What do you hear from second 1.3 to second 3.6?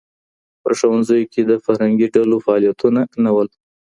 کي د فرهنګي ډلو فعالیتونه نه وو.